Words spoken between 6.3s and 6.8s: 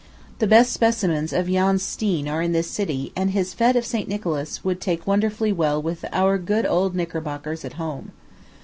good